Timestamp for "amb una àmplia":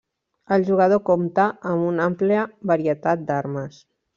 1.73-2.49